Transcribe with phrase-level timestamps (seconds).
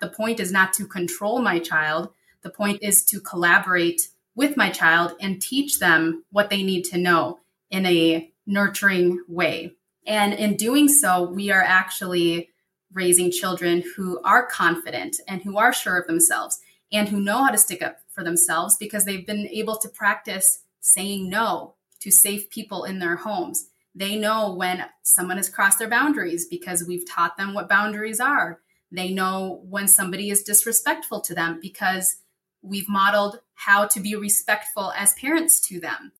[0.00, 2.10] The point is not to control my child.
[2.42, 6.98] The point is to collaborate with my child and teach them what they need to
[6.98, 7.40] know
[7.70, 9.74] in a nurturing way.
[10.06, 12.48] And in doing so, we are actually
[12.92, 16.58] raising children who are confident and who are sure of themselves
[16.90, 20.62] and who know how to stick up for themselves because they've been able to practice
[20.80, 23.68] saying no to safe people in their homes.
[23.94, 28.60] They know when someone has crossed their boundaries because we've taught them what boundaries are.
[28.90, 32.16] They know when somebody is disrespectful to them because
[32.62, 36.12] we've modeled how to be respectful as parents to them.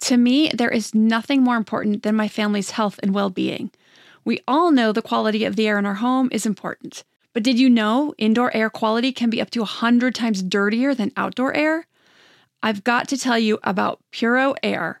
[0.00, 3.70] To me, there is nothing more important than my family's health and well being.
[4.24, 7.02] We all know the quality of the air in our home is important.
[7.32, 11.12] But did you know indoor air quality can be up to 100 times dirtier than
[11.16, 11.86] outdoor air?
[12.62, 15.00] I've got to tell you about Puro Air.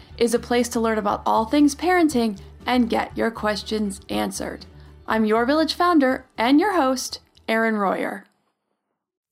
[0.17, 4.65] is a place to learn about all things parenting and get your questions answered.
[5.07, 8.25] I'm your village founder and your host, Erin Royer.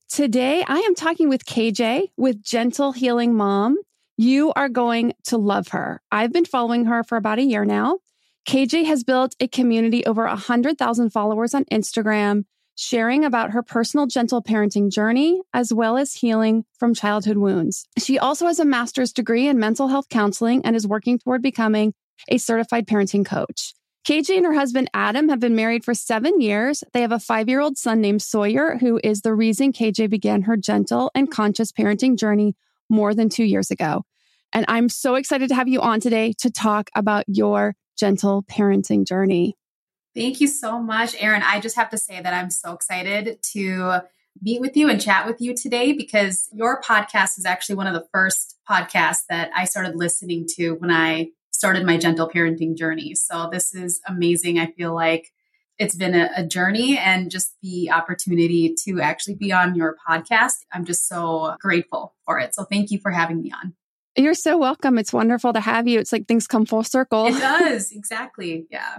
[0.08, 3.78] Today, I am talking with KJ with Gentle Healing Mom.
[4.16, 6.02] You are going to love her.
[6.10, 7.98] I've been following her for about a year now.
[8.48, 12.44] KJ has built a community over 100,000 followers on Instagram
[12.80, 17.86] sharing about her personal gentle parenting journey, as well as healing from childhood wounds.
[17.98, 21.92] She also has a master's degree in mental health counseling and is working toward becoming
[22.28, 23.74] a certified parenting coach.
[24.06, 26.82] KJ and her husband Adam have been married for seven years.
[26.94, 30.42] They have a five year old son named Sawyer, who is the reason KJ began
[30.42, 32.56] her gentle and conscious parenting journey
[32.88, 34.04] more than two years ago.
[34.54, 39.06] And I'm so excited to have you on today to talk about your gentle parenting
[39.06, 39.54] journey.
[40.14, 41.42] Thank you so much, Erin.
[41.42, 44.00] I just have to say that I'm so excited to
[44.42, 47.94] meet with you and chat with you today because your podcast is actually one of
[47.94, 53.14] the first podcasts that I started listening to when I started my gentle parenting journey.
[53.14, 54.58] So this is amazing.
[54.58, 55.32] I feel like
[55.78, 60.64] it's been a, a, journey and just the opportunity to actually be on your podcast.
[60.72, 62.54] I'm just so grateful for it.
[62.54, 63.74] So thank you for having me on.
[64.16, 64.98] You're so welcome.
[64.98, 65.98] It's wonderful to have you.
[65.98, 67.26] It's like things come full circle.
[67.26, 67.92] It does.
[67.96, 68.66] Exactly.
[68.70, 68.98] Yeah.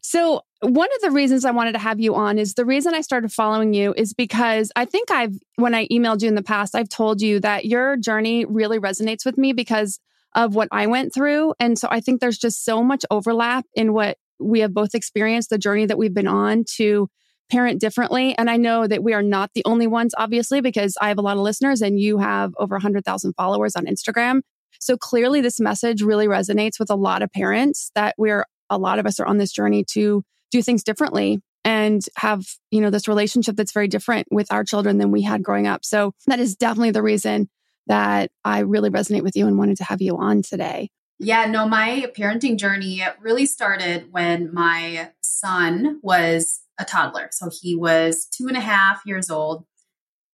[0.00, 3.00] So, one of the reasons I wanted to have you on is the reason I
[3.00, 6.74] started following you is because I think I've, when I emailed you in the past,
[6.74, 9.98] I've told you that your journey really resonates with me because
[10.34, 11.54] of what I went through.
[11.58, 15.50] And so I think there's just so much overlap in what we have both experienced,
[15.50, 17.08] the journey that we've been on to
[17.50, 18.36] parent differently.
[18.38, 21.22] And I know that we are not the only ones, obviously, because I have a
[21.22, 24.42] lot of listeners and you have over 100,000 followers on Instagram.
[24.78, 28.98] So clearly, this message really resonates with a lot of parents that we're a lot
[28.98, 33.08] of us are on this journey to do things differently and have, you know, this
[33.08, 35.84] relationship that's very different with our children than we had growing up.
[35.84, 37.50] So that is definitely the reason
[37.86, 40.90] that I really resonate with you and wanted to have you on today.
[41.18, 47.28] Yeah, no, my parenting journey really started when my son was a toddler.
[47.32, 49.66] So he was two and a half years old.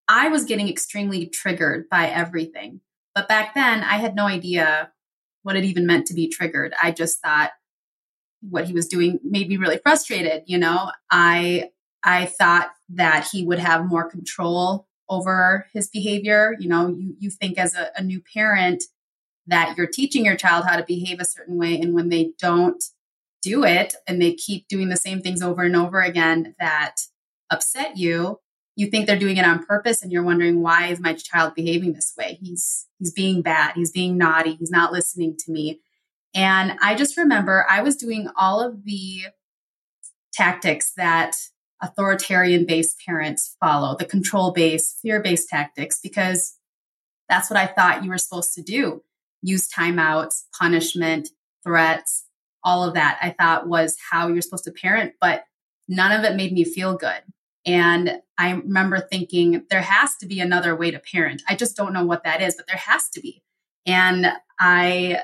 [0.07, 2.83] I was getting extremely triggered by everything.
[3.17, 4.93] But back then, I had no idea
[5.43, 6.73] what it even meant to be triggered.
[6.81, 7.51] I just thought
[8.41, 10.43] what he was doing made me really frustrated.
[10.47, 11.71] You know, I
[12.03, 16.57] I thought that he would have more control over his behavior.
[16.59, 18.85] You know, you you think as a, a new parent
[19.47, 22.83] that you're teaching your child how to behave a certain way, and when they don't
[23.43, 26.97] do it and they keep doing the same things over and over again that
[27.51, 28.41] upset you,
[28.75, 31.93] you think they're doing it on purpose and you're wondering why is my child behaving
[31.93, 32.39] this way?
[32.41, 35.81] He's he's being bad, he's being naughty, he's not listening to me.
[36.37, 39.23] And I just remember I was doing all of the
[40.33, 41.35] tactics that
[41.83, 46.59] authoritarian based parents follow, the control based, fear based tactics, because
[47.29, 49.03] that's what I thought you were supposed to do
[49.43, 51.29] use timeouts, punishment,
[51.63, 52.25] threats,
[52.65, 55.45] all of that I thought was how you're supposed to parent, but
[55.89, 57.23] none of it made me feel good.
[57.65, 61.43] And I remember thinking there has to be another way to parent.
[61.49, 63.43] I just don't know what that is, but there has to be.
[63.87, 64.27] And
[64.59, 65.21] I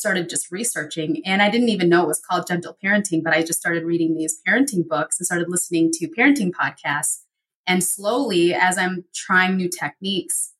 [0.00, 3.42] started just researching and I didn't even know it was called gentle parenting, but I
[3.42, 7.20] just started reading these parenting books and started listening to parenting podcasts.
[7.66, 10.54] And slowly, as I'm trying new techniques,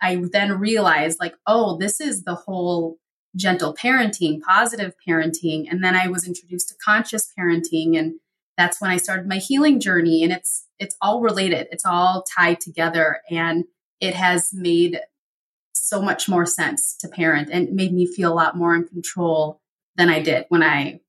[0.00, 2.98] I then realized like, oh, this is the whole
[3.36, 5.66] gentle parenting, positive parenting.
[5.70, 7.98] And then I was introduced to conscious parenting.
[7.98, 8.14] And
[8.56, 10.22] that's when I started my healing journey.
[10.22, 11.68] And it's, it's all related.
[11.70, 13.20] It's all tied together.
[13.30, 13.64] And
[14.00, 15.00] it has made
[15.88, 19.60] so much more sense to parent and made me feel a lot more in control
[19.96, 21.00] than I did when I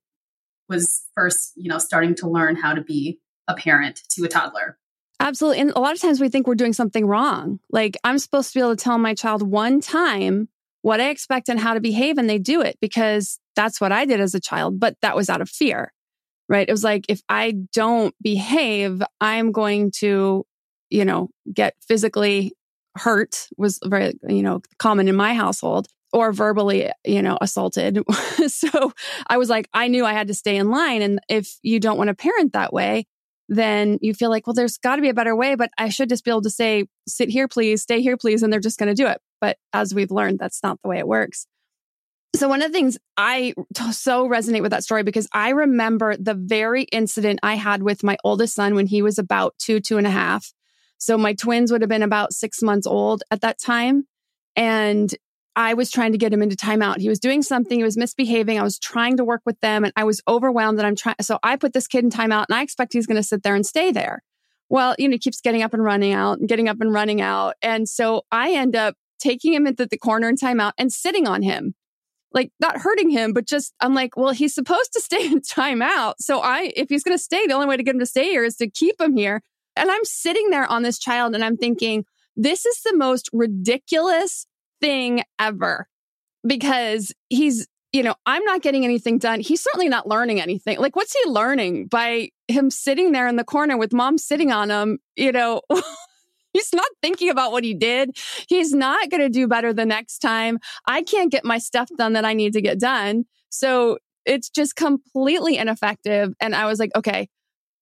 [0.68, 4.78] was first, you know, starting to learn how to be a parent to a toddler.
[5.20, 5.60] Absolutely.
[5.60, 7.60] And a lot of times we think we're doing something wrong.
[7.70, 10.48] Like I'm supposed to be able to tell my child one time
[10.82, 14.06] what I expect and how to behave, and they do it because that's what I
[14.06, 15.92] did as a child, but that was out of fear,
[16.48, 16.68] right?
[16.68, 20.46] It was like, if I don't behave, I'm going to,
[20.90, 22.54] you know, get physically
[22.98, 28.04] hurt was very, you know, common in my household or verbally, you know, assaulted.
[28.48, 28.92] so
[29.28, 31.02] I was like, I knew I had to stay in line.
[31.02, 33.06] And if you don't want to parent that way,
[33.48, 36.10] then you feel like, well, there's got to be a better way, but I should
[36.10, 38.44] just be able to say, sit here, please, stay here, please.
[38.44, 39.20] And they're just going to do it.
[39.42, 41.48] But as we've learned, that's not the way it works.
[42.36, 43.56] So, one of the things I
[43.92, 48.18] so resonate with that story because I remember the very incident I had with my
[48.24, 50.54] oldest son when he was about two, two and a half.
[51.00, 54.06] So my twins would have been about six months old at that time.
[54.56, 55.14] And
[55.56, 57.00] I was trying to get him into timeout.
[57.00, 58.60] He was doing something, he was misbehaving.
[58.60, 61.16] I was trying to work with them and I was overwhelmed that I'm trying.
[61.22, 63.56] So I put this kid in timeout and I expect he's going to sit there
[63.56, 64.24] and stay there.
[64.70, 67.22] Well, you know, he keeps getting up and running out and getting up and running
[67.22, 67.56] out.
[67.62, 71.42] And so I end up taking him into the corner in timeout and sitting on
[71.42, 71.76] him.
[72.32, 76.16] Like not hurting him, but just I'm like, well, he's supposed to stay in timeout.
[76.20, 78.30] So I, if he's going to stay, the only way to get him to stay
[78.30, 79.42] here is to keep him here.
[79.76, 82.06] And I'm sitting there on this child and I'm thinking,
[82.36, 84.46] this is the most ridiculous
[84.82, 85.88] thing ever
[86.46, 89.40] because he's, you know, I'm not getting anything done.
[89.40, 90.80] He's certainly not learning anything.
[90.80, 94.70] Like, what's he learning by him sitting there in the corner with mom sitting on
[94.70, 95.00] him?
[95.16, 95.62] You know,
[96.54, 98.16] he's not thinking about what he did.
[98.48, 100.60] He's not going to do better the next time.
[100.88, 103.26] I can't get my stuff done that I need to get done.
[103.50, 106.34] So it's just completely ineffective.
[106.40, 107.28] And I was like, okay,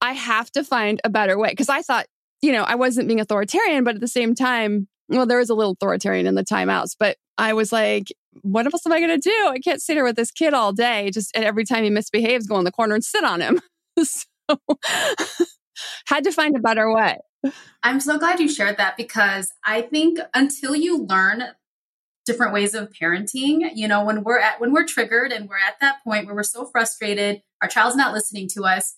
[0.02, 1.54] I have to find a better way.
[1.56, 2.06] Cause I thought,
[2.42, 5.56] you know, I wasn't being authoritarian, but at the same time, well, there was a
[5.56, 8.12] little authoritarian in the timeouts, but I was like,
[8.42, 9.48] what else am I going to do?
[9.48, 11.10] I can't sit here with this kid all day.
[11.12, 13.62] Just and every time he misbehaves, go in the corner and sit on him.
[14.04, 14.26] so
[16.08, 17.18] had to find a better way.
[17.84, 21.44] I'm so glad you shared that because I think until you learn
[22.26, 25.80] different ways of parenting, you know, when we're at when we're triggered and we're at
[25.82, 28.96] that point where we're so frustrated, our child's not listening to us,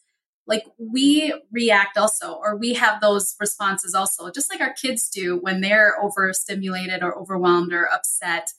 [0.50, 5.38] like we react also or we have those responses also just like our kids do
[5.38, 8.52] when they're overstimulated or overwhelmed or upset.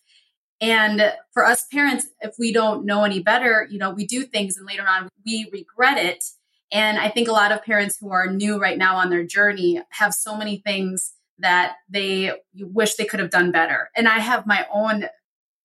[0.61, 4.57] And for us parents if we don't know any better you know we do things
[4.57, 6.25] and later on we regret it.
[6.73, 9.83] And i think a lot of parents who are new right now on their journey
[9.91, 13.91] have so many things that they wish they could have done better.
[13.97, 15.07] And i have my own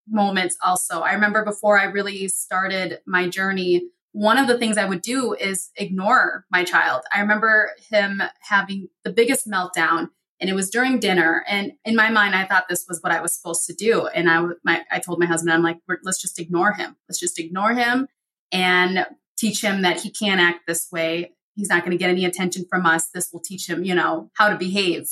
[0.07, 1.01] moments also.
[1.01, 5.33] I remember before i really started my journey one of the things I would do
[5.33, 7.01] is ignore my child.
[7.13, 10.07] I remember him having the biggest meltdown
[10.39, 13.19] and it was during dinner and in my mind i thought this was what i
[13.19, 14.07] was supposed to do.
[14.07, 16.95] And i my, i told my husband i'm like let's just ignore him.
[17.09, 18.07] Let's just ignore him
[18.53, 19.05] and
[19.37, 21.33] teach him that he can't act this way.
[21.55, 23.09] He's not going to get any attention from us.
[23.09, 25.09] This will teach him you know how to behave.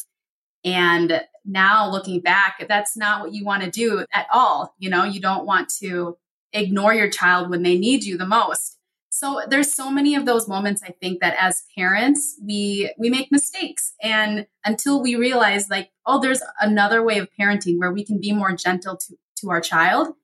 [0.63, 4.75] And now looking back that's not what you want to do at all.
[4.79, 6.15] You know you don't want to
[6.53, 8.72] ignore your child when they need you the most
[9.13, 13.31] so there's so many of those moments I think that as parents we we make
[13.31, 18.19] mistakes and until we realize like oh there's another way of parenting where we can
[18.19, 20.15] be more gentle to to our child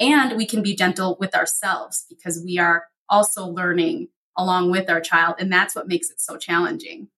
[0.00, 5.00] And we can be gentle with ourselves because we are also learning along with our
[5.00, 5.34] child.
[5.38, 7.08] And that's what makes it so challenging.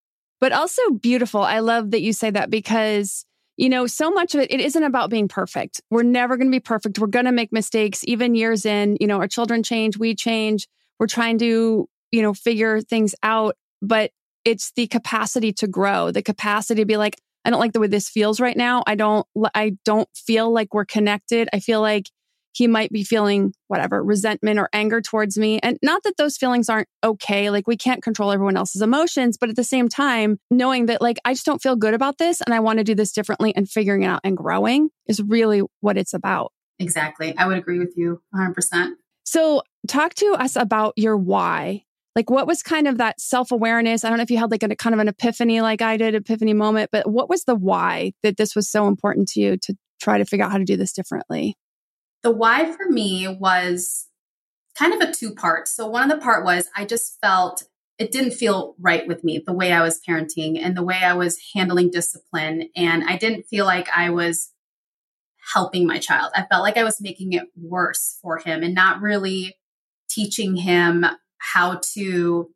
[0.41, 1.43] But also beautiful.
[1.43, 4.83] I love that you say that because you know, so much of it, it isn't
[4.83, 5.83] about being perfect.
[5.91, 6.99] We're never going to be perfect.
[6.99, 8.97] We're going to make mistakes, even years in.
[9.01, 10.67] You know, our children change, we change.
[11.01, 13.57] We're trying to, you know, figure things out.
[13.83, 14.13] But
[14.45, 17.87] it's the capacity to grow, the capacity to be like, I don't like the way
[17.87, 18.85] this feels right now.
[18.87, 21.49] I don't, I don't feel like we're connected.
[21.53, 22.11] I feel like
[22.53, 25.61] he might be feeling whatever resentment or anger towards me.
[25.63, 27.49] And not that those feelings aren't okay.
[27.49, 31.19] Like we can't control everyone else's emotions, but at the same time, knowing that like
[31.25, 33.71] I just don't feel good about this and I want to do this differently and
[33.71, 36.53] figuring it out and growing is really what it's about.
[36.79, 37.37] Exactly.
[37.37, 38.95] I would agree with you 100%.
[39.25, 41.85] So, talk to us about your why.
[42.17, 44.05] Like, what was kind of that self awareness?
[44.05, 46.15] I don't know if you had like a kind of an epiphany, like I did,
[46.15, 49.75] epiphany moment, but what was the why that this was so important to you to
[50.03, 51.57] try to figure out how to do this differently?
[52.23, 54.09] The why for me was
[54.77, 55.69] kind of a two part.
[55.69, 57.63] So, one of the part was I just felt
[57.99, 61.13] it didn't feel right with me the way I was parenting and the way I
[61.13, 62.71] was handling discipline.
[62.75, 64.53] And I didn't feel like I was
[65.53, 66.33] helping my child.
[66.35, 69.57] I felt like I was making it worse for him and not really
[70.11, 71.05] teaching him
[71.39, 72.51] how to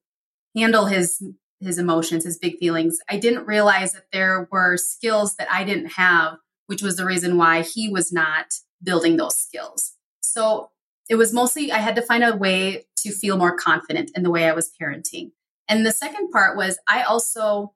[0.56, 1.22] handle his
[1.60, 2.98] his emotions, his big feelings.
[3.08, 7.38] I didn't realize that there were skills that I didn't have, which was the reason
[7.38, 8.46] why he was not
[8.82, 9.94] building those skills.
[10.20, 10.70] So
[11.08, 14.30] it was mostly, I had to find a way to feel more confident in the
[14.30, 15.32] way I was parenting.
[15.68, 17.72] And the second part was I also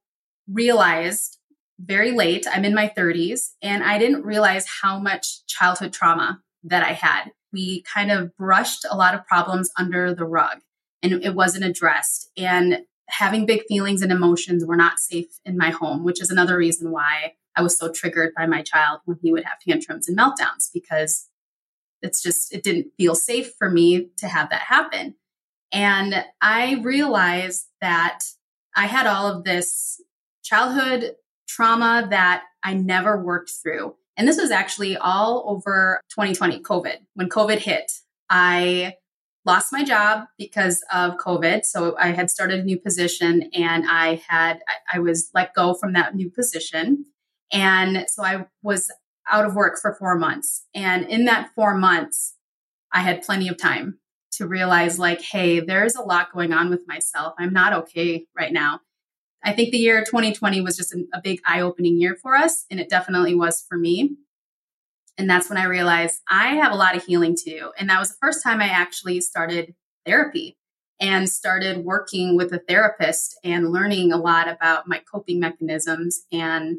[0.51, 1.39] realized
[1.79, 6.83] very late, I'm in my 30s, and I didn't realize how much childhood trauma that
[6.83, 7.31] I had.
[7.53, 10.59] We kind of brushed a lot of problems under the rug
[11.03, 12.31] and it wasn't addressed.
[12.37, 16.57] And having big feelings and emotions were not safe in my home, which is another
[16.57, 20.17] reason why I was so triggered by my child when he would have tantrums and
[20.17, 21.29] meltdowns because
[22.03, 25.17] it's just, it didn't feel safe for me to have that happen.
[25.73, 28.21] And I realized that
[28.77, 30.01] I had all of this
[30.43, 31.17] childhood
[31.49, 33.97] trauma that I never worked through.
[34.19, 36.97] And this was actually all over 2020, COVID.
[37.15, 37.91] When COVID hit,
[38.29, 38.97] I
[39.47, 41.65] lost my job because of COVID.
[41.65, 44.59] So I had started a new position and I had,
[44.93, 47.07] I was let go from that new position.
[47.53, 48.91] And so I was
[49.31, 50.65] out of work for four months.
[50.75, 52.35] And in that four months,
[52.93, 54.01] I had plenty of time
[54.33, 57.35] to realize, like, hey, there's a lot going on with myself.
[57.39, 58.81] I'm not okay right now.
[59.43, 62.67] I think the year 2020 was just a, big eye opening year for us.
[62.71, 64.17] And it definitely was for me.
[65.17, 67.73] And that's when I realized I have a lot of healing to do.
[67.79, 69.75] And that was the first time I actually started
[70.07, 70.57] therapy
[71.01, 76.79] and started working with a therapist and learning a lot about my coping mechanisms and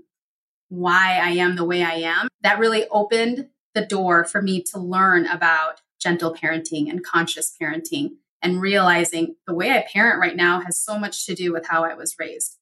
[0.69, 4.79] why I am the way I am, that really opened the door for me to
[4.79, 10.61] learn about gentle parenting and conscious parenting and realizing the way I parent right now
[10.61, 12.57] has so much to do with how I was raised.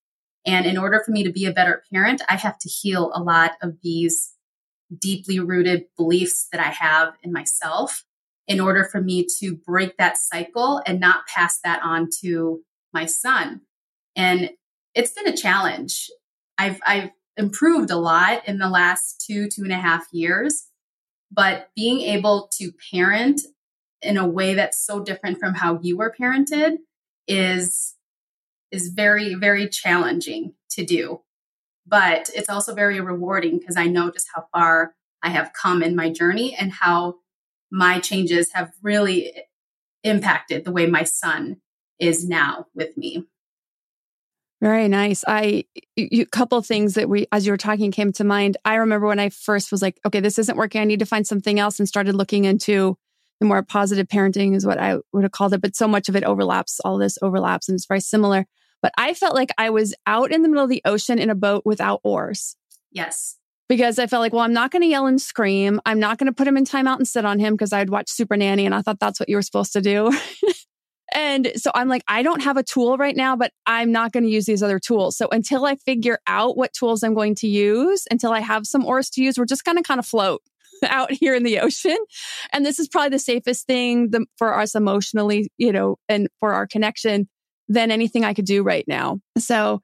[0.46, 3.22] And in order for me to be a better parent, I have to heal a
[3.22, 4.34] lot of these
[4.98, 8.06] deeply rooted beliefs that I have in myself
[8.48, 12.62] in order for me to break that cycle and not pass that on to
[12.94, 13.62] my son.
[14.16, 14.52] And
[14.96, 16.10] it's been a challenge.
[16.58, 20.68] I've, I've improved a lot in the last two, two and a half years.
[21.30, 23.42] But being able to parent
[24.02, 26.78] in a way that's so different from how you were parented
[27.28, 27.96] is
[28.72, 31.22] is very very challenging to do
[31.86, 35.96] but it's also very rewarding because i know just how far i have come in
[35.96, 37.16] my journey and how
[37.72, 39.34] my changes have really
[40.04, 41.58] impacted the way my son
[42.00, 43.26] is now with me
[44.60, 45.24] very nice.
[45.28, 45.66] I
[45.98, 48.58] a couple things that we as you were talking came to mind.
[48.66, 50.82] I remember when I first was like, okay, this isn't working.
[50.82, 52.98] I need to find something else and started looking into
[53.40, 56.16] the more positive parenting is what I would have called it, but so much of
[56.16, 58.46] it overlaps, all this overlaps and it's very similar.
[58.82, 61.36] But I felt like I was out in the middle of the ocean in a
[61.36, 62.56] boat without oars.
[62.92, 63.38] Yes.
[63.68, 65.82] Because I felt like, well, I'm not going to yell and scream.
[65.86, 68.10] I'm not going to put him in timeout and sit on him because I'd watch
[68.10, 70.12] Super Nanny and I thought that's what you were supposed to do.
[71.14, 74.24] And so I'm like, I don't have a tool right now, but I'm not going
[74.24, 75.18] to use these other tools.
[75.18, 78.86] So until I figure out what tools I'm going to use, until I have some
[78.86, 80.42] oars to use, we're just going to kind of float
[80.84, 81.98] out here in the ocean.
[82.52, 86.68] And this is probably the safest thing for us emotionally, you know, and for our
[86.68, 87.28] connection
[87.68, 89.20] than anything I could do right now.
[89.38, 89.82] So,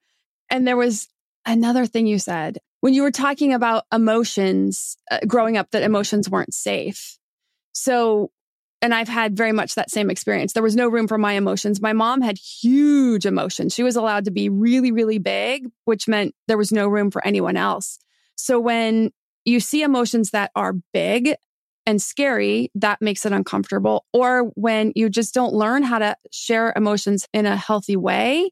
[0.49, 1.07] and there was
[1.45, 6.29] another thing you said when you were talking about emotions uh, growing up that emotions
[6.29, 7.17] weren't safe.
[7.71, 8.31] So
[8.83, 10.51] and I've had very much that same experience.
[10.51, 11.81] There was no room for my emotions.
[11.81, 13.73] My mom had huge emotions.
[13.73, 17.25] She was allowed to be really, really big, which meant there was no room for
[17.25, 17.97] anyone else.
[18.35, 19.11] So when
[19.45, 21.35] you see emotions that are big,
[21.85, 24.05] and scary, that makes it uncomfortable.
[24.13, 28.51] Or when you just don't learn how to share emotions in a healthy way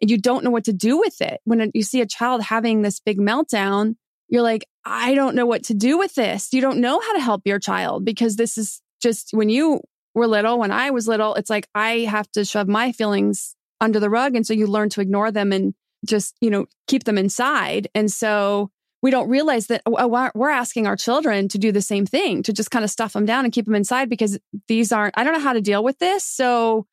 [0.00, 1.40] and you don't know what to do with it.
[1.44, 3.94] When you see a child having this big meltdown,
[4.28, 6.52] you're like, I don't know what to do with this.
[6.52, 9.80] You don't know how to help your child because this is just when you
[10.14, 14.00] were little, when I was little, it's like I have to shove my feelings under
[14.00, 14.34] the rug.
[14.34, 17.88] And so you learn to ignore them and just, you know, keep them inside.
[17.94, 18.70] And so
[19.02, 22.52] we don't realize that oh, we're asking our children to do the same thing, to
[22.52, 25.34] just kind of stuff them down and keep them inside because these aren't, I don't
[25.34, 26.24] know how to deal with this.
[26.24, 26.86] So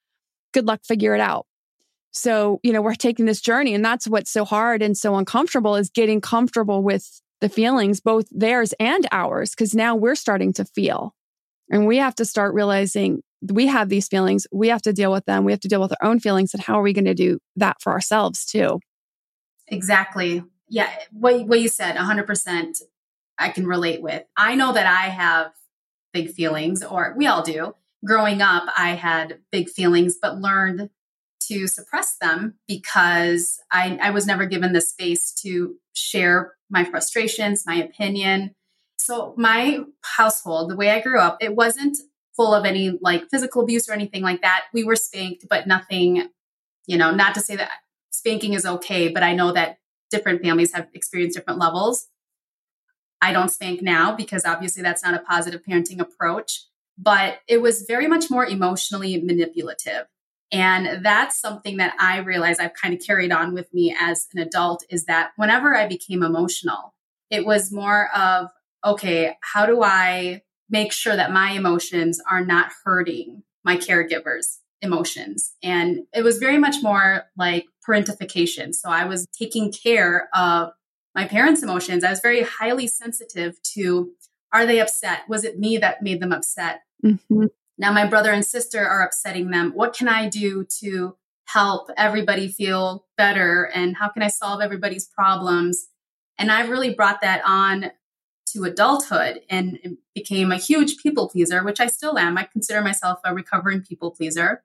[0.51, 1.45] good luck, figure it out.
[2.11, 5.75] So, you know, we're taking this journey and that's what's so hard and so uncomfortable
[5.75, 10.65] is getting comfortable with the feelings, both theirs and ours, because now we're starting to
[10.65, 11.13] feel
[11.69, 14.47] and we have to start realizing we have these feelings.
[14.51, 15.45] We have to deal with them.
[15.45, 16.53] We have to deal with our own feelings.
[16.53, 18.79] And how are we going to do that for ourselves too?
[19.67, 22.81] Exactly yeah, what what you said, 100%
[23.37, 24.23] I can relate with.
[24.37, 25.51] I know that I have
[26.13, 27.75] big feelings or we all do.
[28.05, 30.89] Growing up, I had big feelings but learned
[31.47, 37.65] to suppress them because I, I was never given the space to share my frustrations,
[37.65, 38.55] my opinion.
[38.97, 41.97] So my household, the way I grew up, it wasn't
[42.35, 44.65] full of any like physical abuse or anything like that.
[44.73, 46.29] We were spanked, but nothing,
[46.85, 47.71] you know, not to say that
[48.11, 49.78] spanking is okay, but I know that
[50.09, 52.07] different families have experienced different levels.
[53.21, 56.63] I don't spank now because obviously that's not a positive parenting approach,
[56.97, 60.05] but it was very much more emotionally manipulative.
[60.51, 64.39] And that's something that I realize I've kind of carried on with me as an
[64.39, 66.95] adult is that whenever I became emotional,
[67.29, 68.49] it was more of,
[68.83, 74.57] okay, how do I make sure that my emotions are not hurting my caregivers?
[74.81, 75.53] emotions.
[75.61, 78.73] And it was very much more like parentification.
[78.73, 80.71] So I was taking care of
[81.15, 82.03] my parents' emotions.
[82.03, 84.11] I was very highly sensitive to
[84.51, 85.21] are they upset?
[85.29, 86.81] Was it me that made them upset?
[87.05, 87.45] Mm-hmm.
[87.77, 89.71] Now my brother and sister are upsetting them.
[89.73, 93.69] What can I do to help everybody feel better?
[93.73, 95.87] And how can I solve everybody's problems?
[96.37, 97.91] And I've really brought that on
[98.53, 99.77] to adulthood and
[100.15, 102.37] became a huge people pleaser, which I still am.
[102.37, 104.63] I consider myself a recovering people pleaser.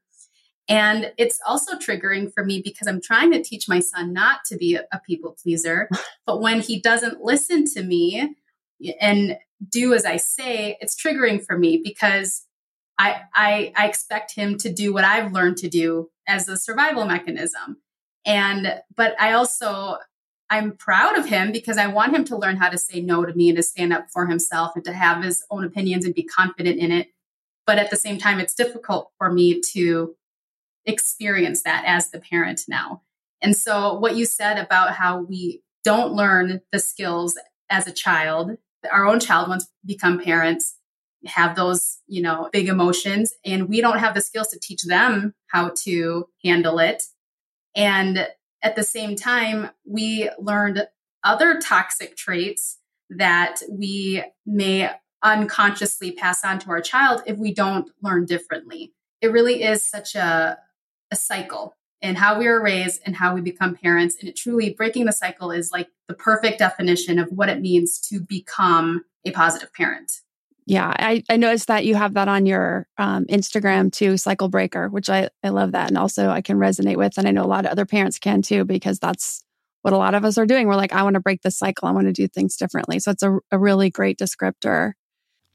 [0.68, 4.56] And it's also triggering for me because I'm trying to teach my son not to
[4.56, 5.88] be a, people pleaser.
[6.26, 8.34] But when he doesn't listen to me
[8.98, 9.36] and
[9.68, 12.46] do as I say, it's triggering for me because
[12.98, 17.04] I, I, I expect him to do what I've learned to do as a survival
[17.04, 17.76] mechanism.
[18.24, 19.98] And, but I also,
[20.48, 23.34] I'm proud of him because I want him to learn how to say no to
[23.34, 26.22] me and to stand up for himself and to have his own opinions and be
[26.22, 27.08] confident in it.
[27.66, 30.16] But at the same time, it's difficult for me to
[30.86, 33.02] experience that as the parent now.
[33.40, 37.38] And so, what you said about how we don't learn the skills
[37.70, 38.56] as a child,
[38.90, 40.76] our own child, once become parents,
[41.26, 45.34] have those, you know, big emotions, and we don't have the skills to teach them
[45.48, 47.04] how to handle it.
[47.74, 48.28] And
[48.62, 50.86] at the same time, we learned
[51.22, 52.78] other toxic traits
[53.10, 54.90] that we may
[55.22, 58.92] unconsciously pass on to our child if we don't learn differently.
[59.20, 60.58] It really is such a,
[61.10, 64.16] a cycle and how we were raised and how we become parents.
[64.20, 67.98] And it truly breaking the cycle is like the perfect definition of what it means
[68.08, 70.20] to become a positive parent.
[70.66, 74.88] Yeah, I, I noticed that you have that on your um, Instagram too, Cycle Breaker,
[74.88, 75.88] which I, I love that.
[75.88, 77.18] And also I can resonate with.
[77.18, 79.42] And I know a lot of other parents can too, because that's
[79.82, 80.66] what a lot of us are doing.
[80.66, 81.86] We're like, I want to break the cycle.
[81.86, 82.98] I want to do things differently.
[82.98, 84.92] So it's a, a really great descriptor.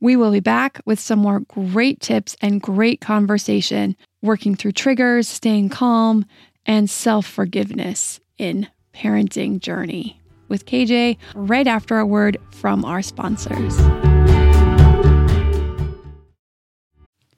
[0.01, 5.27] We will be back with some more great tips and great conversation, working through triggers,
[5.27, 6.25] staying calm,
[6.65, 13.77] and self forgiveness in parenting journey with KJ right after a word from our sponsors.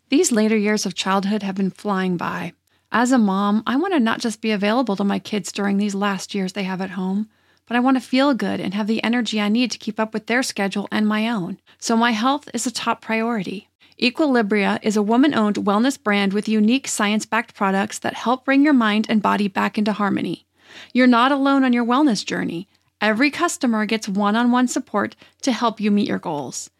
[0.09, 2.53] These later years of childhood have been flying by.
[2.91, 5.95] As a mom, I want to not just be available to my kids during these
[5.95, 7.29] last years they have at home
[7.71, 10.13] but I want to feel good and have the energy I need to keep up
[10.13, 11.57] with their schedule and my own.
[11.79, 13.69] So my health is a top priority.
[13.97, 18.65] Equilibria is a woman owned wellness brand with unique science backed products that help bring
[18.65, 20.45] your mind and body back into harmony.
[20.91, 22.67] You're not alone on your wellness journey.
[22.99, 26.71] Every customer gets one on one support to help you meet your goals.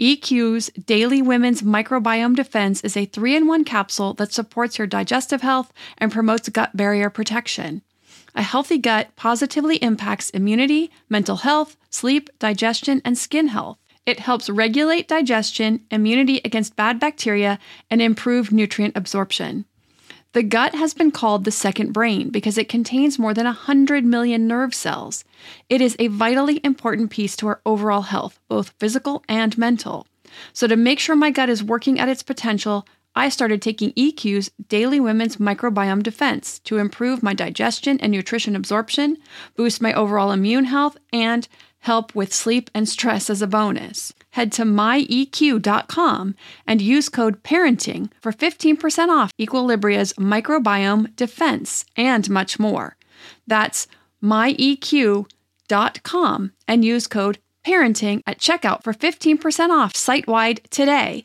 [0.00, 5.42] EQ's Daily Women's Microbiome Defense is a three in one capsule that supports your digestive
[5.42, 7.82] health and promotes gut barrier protection.
[8.34, 13.78] A healthy gut positively impacts immunity, mental health, sleep, digestion, and skin health.
[14.06, 17.58] It helps regulate digestion, immunity against bad bacteria,
[17.90, 19.66] and improve nutrient absorption.
[20.32, 24.46] The gut has been called the second brain because it contains more than 100 million
[24.46, 25.24] nerve cells.
[25.68, 30.06] It is a vitally important piece to our overall health, both physical and mental.
[30.52, 34.50] So, to make sure my gut is working at its potential, I started taking EQ's
[34.68, 39.16] Daily Women's Microbiome Defense to improve my digestion and nutrition absorption,
[39.56, 41.48] boost my overall immune health, and
[41.80, 44.12] help with sleep and stress as a bonus.
[44.30, 46.34] Head to myeq.com
[46.66, 52.96] and use code PARENTING for 15% off Equilibria's microbiome defense and much more.
[53.46, 53.88] That's
[54.22, 55.32] myeq.com
[56.68, 61.24] and use code PARENTING at checkout for 15% off site wide today.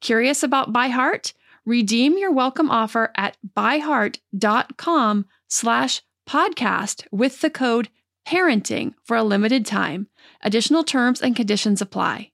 [0.00, 1.34] Curious about ByHeart?
[1.66, 7.90] Redeem your welcome offer at byheart.com slash podcast with the code
[8.26, 10.06] parenting for a limited time.
[10.42, 12.30] Additional terms and conditions apply.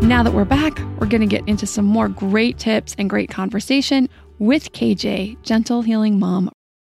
[0.00, 3.30] Now that we're back, we're going to get into some more great tips and great
[3.30, 4.08] conversation
[4.38, 6.50] with KJ, Gentle Healing Mom.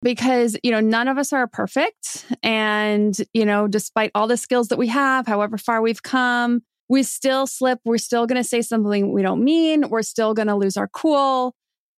[0.03, 2.25] Because, you know, none of us are perfect.
[2.43, 7.03] And, you know, despite all the skills that we have, however far we've come, we
[7.03, 7.79] still slip.
[7.85, 9.87] We're still going to say something we don't mean.
[9.87, 11.55] We're still going to lose our cool.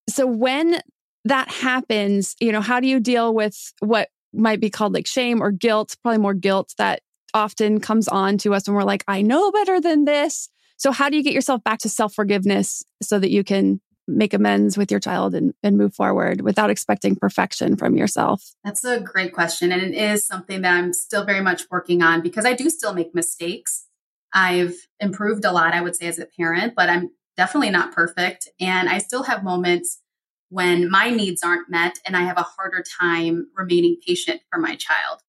[0.07, 0.81] So when
[1.25, 5.41] that happens, you know, how do you deal with what might be called like shame
[5.41, 5.95] or guilt?
[6.03, 7.01] Probably more guilt that
[7.33, 10.47] often comes on to us when we're like, I know better than this.
[10.77, 14.35] So how do you get yourself back to self forgiveness so that you can make
[14.35, 18.53] amends with your child and, and move forward without expecting perfection from yourself?
[18.63, 19.71] That's a great question.
[19.71, 22.93] And it is something that I'm still very much working on because I do still
[22.93, 23.87] make mistakes.
[24.33, 28.49] I've improved a lot, I would say, as a parent, but I'm definitely not perfect.
[28.59, 30.01] And I still have moments
[30.49, 34.75] when my needs aren't met and I have a harder time remaining patient for my
[34.75, 35.21] child.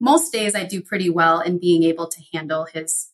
[0.00, 3.10] Most days I do pretty well in being able to handle his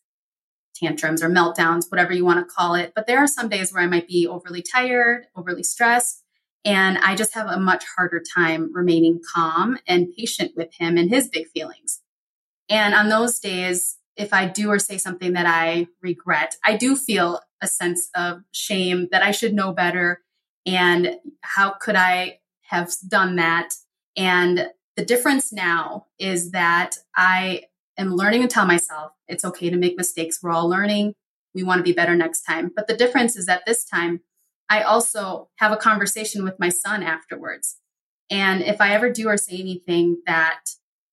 [0.74, 2.92] tantrums or meltdowns, whatever you want to call it.
[2.94, 6.22] But there are some days where I might be overly tired, overly stressed,
[6.64, 11.10] and I just have a much harder time remaining calm and patient with him and
[11.10, 12.00] his big feelings.
[12.68, 16.96] And on those days, if I do or say something that I regret, I do
[16.96, 20.20] feel a sense of shame that I should know better.
[20.66, 23.74] And how could I have done that?
[24.16, 27.64] And the difference now is that I
[27.98, 30.40] am learning to tell myself it's okay to make mistakes.
[30.42, 31.14] We're all learning.
[31.54, 32.70] We want to be better next time.
[32.74, 34.20] But the difference is that this time
[34.68, 37.76] I also have a conversation with my son afterwards.
[38.30, 40.60] And if I ever do or say anything that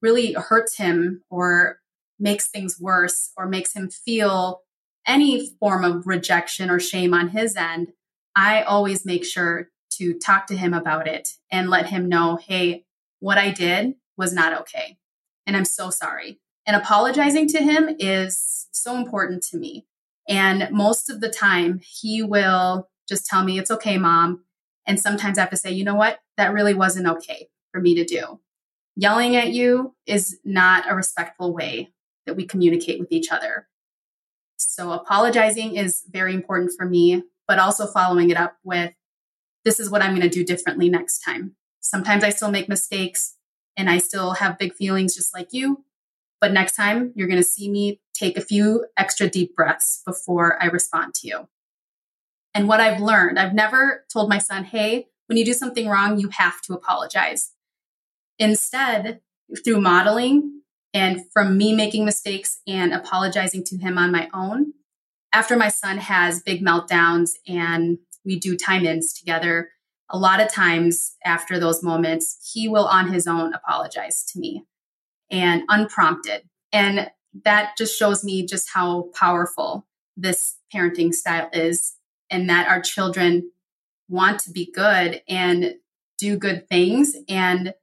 [0.02, 1.81] really hurts him or
[2.22, 4.62] makes things worse or makes him feel
[5.06, 7.94] any form of rejection or shame on his end,
[8.36, 12.86] I always make sure to talk to him about it and let him know, hey,
[13.20, 14.98] what I did was not okay.
[15.46, 16.40] And I'm so sorry.
[16.66, 19.86] And apologizing to him is so important to me.
[20.30, 24.44] And most of the time, he will just tell me, it's okay, mom.
[24.88, 26.20] And sometimes I have to say, you know what?
[26.38, 28.40] That really wasn't okay for me to do.
[28.96, 31.94] Yelling at you is not a respectful way
[32.26, 33.68] that we communicate with each other.
[34.58, 38.94] So apologizing is very important for me, but also following it up with
[39.66, 41.56] this is what I'm going to do differently next time.
[41.80, 43.36] Sometimes I still make mistakes
[43.76, 45.84] and I still have big feelings just like you.
[46.40, 50.62] But next time you're going to see me take a few extra deep breaths before
[50.62, 51.48] I respond to you.
[52.54, 56.20] And what I've learned, I've never told my son, hey, when you do something wrong,
[56.20, 57.54] you have to apologize.
[58.38, 59.22] Instead,
[59.64, 60.61] through modeling,
[60.94, 64.74] and from me making mistakes and apologizing to him on my own,
[65.34, 69.70] after my son has big meltdowns and we do time ins together,
[70.10, 74.66] a lot of times after those moments, he will on his own apologize to me
[75.30, 76.44] and unprompted.
[76.74, 77.10] And
[77.46, 81.94] that just shows me just how powerful this parenting style is
[82.30, 83.52] and that our children
[84.10, 85.76] want to be good and
[86.18, 87.74] do good things and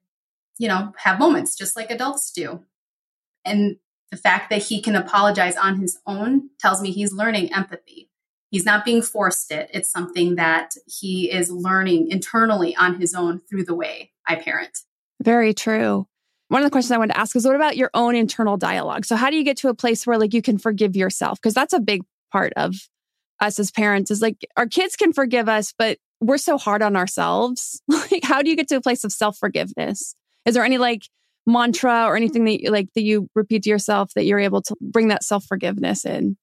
[0.59, 2.61] you know have moments just like adults do
[3.48, 3.76] and
[4.11, 8.08] The fact that he can apologize on his own tells me he's learning empathy.
[8.50, 9.68] He's not being forced it.
[9.74, 14.78] It's something that he is learning internally on his own through the way I parent.
[15.22, 16.06] Very true.
[16.48, 19.04] One of the questions I wanted to ask is what about your own internal dialogue?
[19.04, 21.38] So how do you get to a place where like you can forgive yourself?
[21.40, 22.74] Because that's a big part of
[23.40, 26.96] us as parents is like our kids can forgive us, but we're so hard on
[26.96, 27.82] ourselves.
[27.88, 30.14] like how do you get to a place of self-forgiveness?
[30.46, 31.02] Is there any like
[31.48, 34.76] mantra or anything that you, like that you repeat to yourself that you're able to
[34.80, 36.37] bring that self-forgiveness in?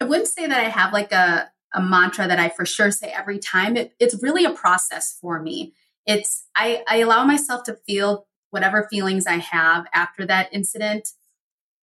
[0.00, 3.08] I wouldn't say that I have like a a mantra that I for sure say
[3.08, 3.76] every time.
[3.76, 5.74] It, it's really a process for me.
[6.06, 11.08] It's I, I allow myself to feel whatever feelings I have after that incident.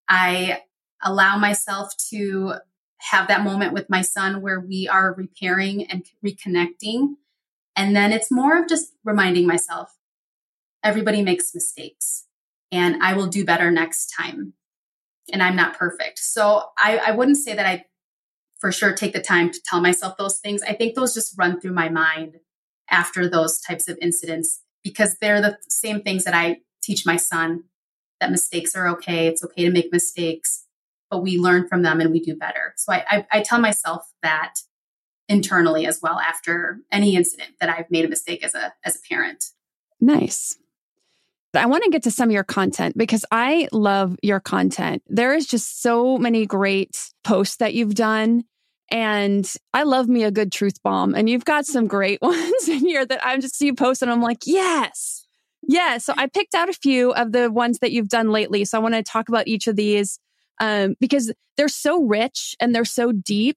[0.08, 0.62] I
[1.02, 2.54] allow myself to
[3.10, 7.16] have that moment with my son where we are repairing and reconnecting.
[7.76, 9.98] And then it's more of just reminding myself
[10.82, 12.21] everybody makes mistakes
[12.72, 14.54] and I will do better next time.
[15.32, 16.18] And I'm not perfect.
[16.18, 17.84] So I, I wouldn't say that I
[18.58, 20.62] for sure take the time to tell myself those things.
[20.62, 22.36] I think those just run through my mind
[22.90, 27.64] after those types of incidents because they're the same things that I teach my son
[28.20, 29.26] that mistakes are okay.
[29.26, 30.64] It's okay to make mistakes,
[31.10, 32.74] but we learn from them and we do better.
[32.76, 34.54] So I, I, I tell myself that
[35.28, 39.00] internally as well after any incident that I've made a mistake as a as a
[39.08, 39.46] parent.
[40.00, 40.56] Nice.
[41.60, 45.02] I want to get to some of your content because I love your content.
[45.06, 48.44] There is just so many great posts that you've done.
[48.90, 51.14] And I love me a good truth bomb.
[51.14, 54.22] And you've got some great ones in here that I'm just see post and I'm
[54.22, 55.26] like, yes,
[55.62, 55.98] yeah.
[55.98, 58.64] So I picked out a few of the ones that you've done lately.
[58.64, 60.18] So I want to talk about each of these
[60.60, 63.56] um, because they're so rich and they're so deep.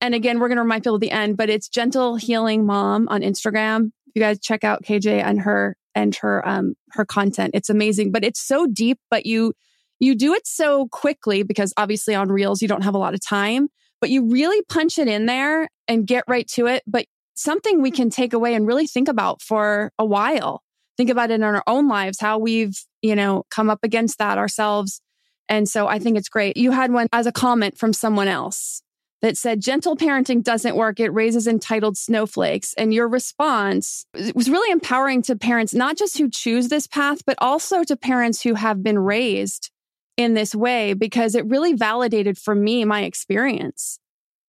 [0.00, 3.06] And again, we're going to remind people at the end, but it's Gentle Healing Mom
[3.08, 3.92] on Instagram.
[4.14, 7.52] You guys check out KJ and her and her um her content.
[7.54, 9.54] It's amazing, but it's so deep, but you
[9.98, 13.24] you do it so quickly because obviously on Reels you don't have a lot of
[13.24, 13.68] time,
[14.00, 17.90] but you really punch it in there and get right to it, but something we
[17.90, 20.62] can take away and really think about for a while
[21.00, 24.36] think about it in our own lives, how we've, you know, come up against that
[24.36, 25.00] ourselves.
[25.48, 26.58] And so I think it's great.
[26.58, 28.82] You had one as a comment from someone else
[29.22, 30.98] that said, gentle parenting doesn't work.
[30.98, 32.72] It raises entitled snowflakes.
[32.74, 37.36] And your response was really empowering to parents, not just who choose this path, but
[37.38, 39.70] also to parents who have been raised
[40.16, 43.98] in this way, because it really validated for me my experience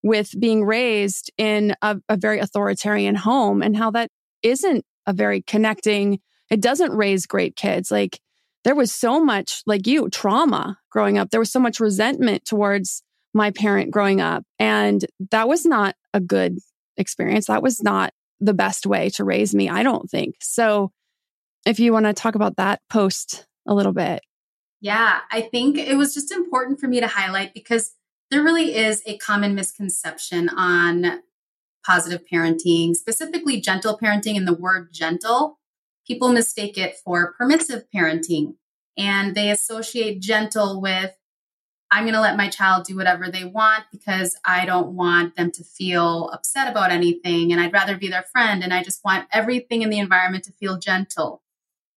[0.03, 4.09] with being raised in a, a very authoritarian home and how that
[4.41, 6.19] isn't a very connecting
[6.51, 7.89] it doesn't raise great kids.
[7.89, 8.19] Like
[8.63, 11.31] there was so much, like you, trauma growing up.
[11.31, 13.01] There was so much resentment towards
[13.33, 14.43] my parent growing up.
[14.59, 16.57] And that was not a good
[16.97, 17.47] experience.
[17.47, 20.35] That was not the best way to raise me, I don't think.
[20.41, 20.91] So
[21.65, 24.21] if you want to talk about that post a little bit.
[24.81, 27.93] Yeah, I think it was just important for me to highlight because
[28.31, 31.21] there really is a common misconception on
[31.85, 35.59] positive parenting, specifically gentle parenting and the word gentle
[36.05, 38.55] people mistake it for permissive parenting
[38.97, 41.15] and they associate gentle with
[41.91, 45.51] I'm going to let my child do whatever they want because I don't want them
[45.51, 49.27] to feel upset about anything and I'd rather be their friend and I just want
[49.31, 51.41] everything in the environment to feel gentle.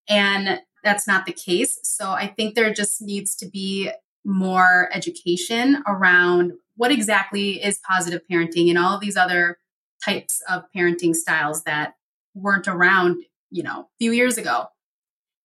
[0.09, 1.79] And that's not the case.
[1.85, 3.91] So I think there just needs to be
[4.25, 9.59] more education around what exactly is positive parenting and all of these other
[10.05, 11.95] types of parenting styles that
[12.35, 13.23] weren't around
[13.55, 14.67] you know, a few years ago.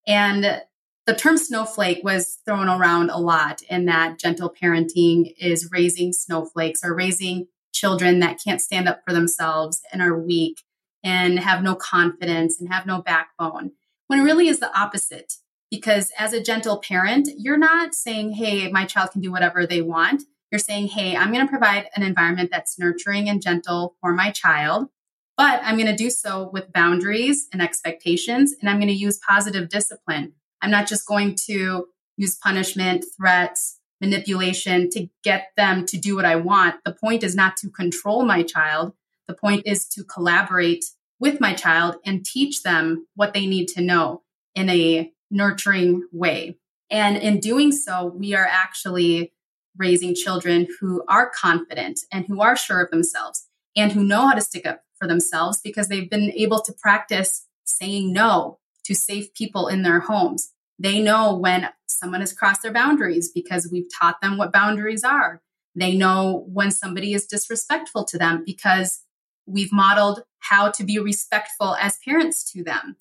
[0.08, 0.62] And
[1.10, 6.84] the term snowflake was thrown around a lot in that gentle parenting is raising snowflakes
[6.84, 10.62] or raising children that can't stand up for themselves and are weak
[11.04, 13.72] and have no confidence and have no backbone
[14.06, 15.34] when it really is the opposite
[15.72, 19.82] because as a gentle parent you're not saying hey my child can do whatever they
[19.82, 24.14] want you're saying hey i'm going to provide an environment that's nurturing and gentle for
[24.14, 24.90] my child
[25.38, 29.22] but I'm going to do so with boundaries and expectations, and I'm going to use
[29.26, 30.34] positive discipline.
[30.62, 36.26] I'm not just going to use punishment, threats, manipulation to get them to do what
[36.26, 36.76] I want.
[36.86, 38.94] The point is not to control my child.
[39.28, 40.86] The point is to collaborate
[41.20, 44.24] with my child and teach them what they need to know
[44.56, 46.58] in a nurturing way.
[46.90, 49.34] And in doing so, we are actually
[49.78, 54.34] raising children who are confident and who are sure of themselves and who know how
[54.34, 59.32] to stick up for themselves because they've been able to practice saying no to safe
[59.36, 60.52] people in their homes.
[60.80, 65.44] They know when someone has crossed their boundaries because we've taught them what boundaries are.
[65.76, 69.04] They know when somebody is disrespectful to them because
[69.46, 72.96] we've modeled how to be respectful as parents to them.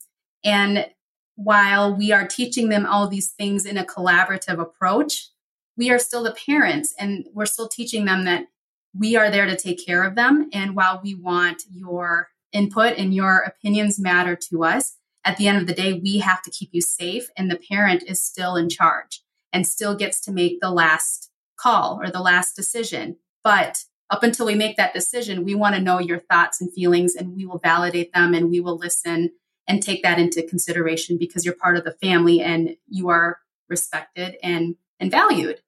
[0.44, 0.90] And
[1.36, 5.30] while we are teaching them all these things in a collaborative approach,
[5.76, 8.46] we are still the parents and we're still teaching them that
[8.94, 10.50] we are there to take care of them.
[10.52, 15.58] And while we want your input and your opinions matter to us, at the end
[15.58, 17.28] of the day, we have to keep you safe.
[17.36, 22.00] And the parent is still in charge and still gets to make the last call
[22.00, 23.16] or the last decision.
[23.42, 27.14] But up until we make that decision, we want to know your thoughts and feelings
[27.14, 29.32] and we will validate them and we will listen
[29.66, 34.36] and take that into consideration because you're part of the family and you are respected
[34.42, 35.60] and, and valued.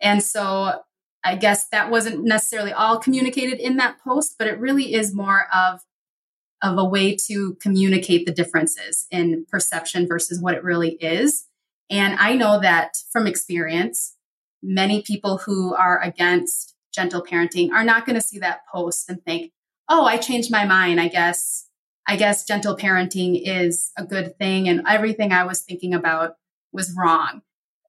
[0.00, 0.82] And so
[1.22, 5.46] I guess that wasn't necessarily all communicated in that post, but it really is more
[5.54, 5.80] of
[6.62, 11.46] of a way to communicate the differences in perception versus what it really is.
[11.90, 14.14] And I know that from experience,
[14.62, 19.22] many people who are against gentle parenting are not going to see that post and
[19.24, 19.52] think,
[19.88, 21.00] "Oh, I changed my mind.
[21.00, 21.68] I guess
[22.06, 26.36] I guess gentle parenting is a good thing and everything I was thinking about
[26.72, 27.42] was wrong."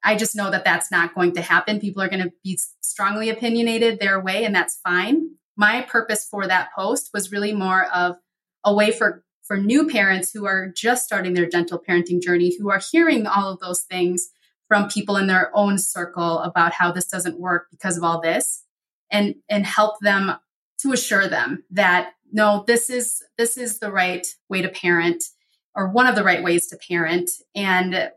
[0.03, 1.79] I just know that that's not going to happen.
[1.79, 5.35] People are going to be strongly opinionated their way and that's fine.
[5.55, 8.17] My purpose for that post was really more of
[8.65, 12.69] a way for for new parents who are just starting their gentle parenting journey who
[12.69, 14.29] are hearing all of those things
[14.67, 18.63] from people in their own circle about how this doesn't work because of all this
[19.11, 20.33] and and help them
[20.79, 25.23] to assure them that no this is this is the right way to parent
[25.75, 27.31] or one of the right ways to parent.
[27.55, 28.11] And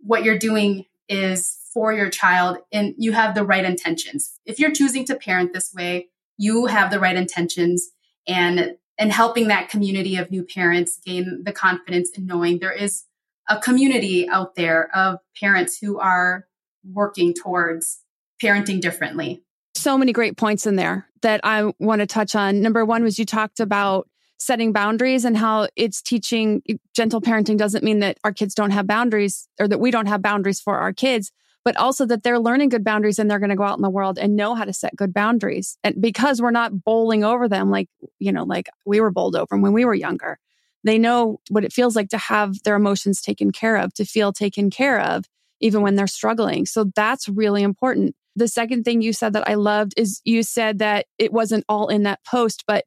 [0.00, 4.38] what you're doing is for your child and you have the right intentions.
[4.44, 6.08] If you're choosing to parent this way
[6.40, 7.90] you have the right intentions
[8.26, 13.04] and and helping that community of new parents gain the confidence in knowing there is
[13.48, 16.46] a community out there of parents who are
[16.84, 18.00] working towards
[18.42, 19.42] parenting differently.
[19.76, 22.60] So many great points in there that I want to touch on.
[22.60, 24.08] Number one was you talked about
[24.38, 26.62] setting boundaries and how it's teaching
[26.94, 30.22] gentle parenting doesn't mean that our kids don't have boundaries or that we don't have
[30.22, 31.32] boundaries for our kids
[31.68, 33.90] but also that they're learning good boundaries and they're going to go out in the
[33.90, 35.76] world and know how to set good boundaries.
[35.84, 39.54] And because we're not bowling over them like, you know, like we were bowled over
[39.54, 40.38] when we were younger,
[40.82, 44.32] they know what it feels like to have their emotions taken care of, to feel
[44.32, 45.26] taken care of,
[45.60, 46.64] even when they're struggling.
[46.64, 48.16] So that's really important.
[48.34, 51.88] The second thing you said that I loved is you said that it wasn't all
[51.88, 52.86] in that post, but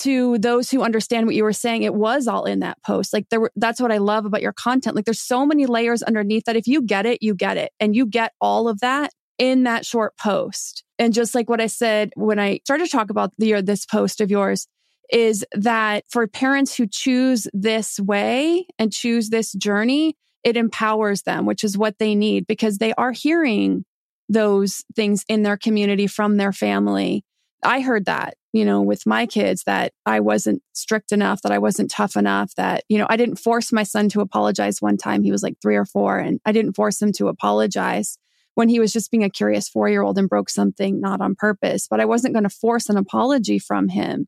[0.00, 3.12] to those who understand what you were saying, it was all in that post.
[3.12, 4.96] Like there were, that's what I love about your content.
[4.96, 7.72] Like there's so many layers underneath that if you get it, you get it.
[7.80, 10.84] And you get all of that in that short post.
[10.98, 14.20] And just like what I said when I started to talk about the, this post
[14.20, 14.66] of yours
[15.10, 21.46] is that for parents who choose this way and choose this journey, it empowers them,
[21.46, 23.84] which is what they need because they are hearing
[24.28, 27.24] those things in their community from their family.
[27.62, 31.58] I heard that you know, with my kids that I wasn't strict enough, that I
[31.58, 35.22] wasn't tough enough, that, you know, I didn't force my son to apologize one time.
[35.22, 38.18] He was like three or four, and I didn't force him to apologize
[38.54, 41.34] when he was just being a curious four year old and broke something not on
[41.34, 41.86] purpose.
[41.88, 44.26] But I wasn't going to force an apology from him.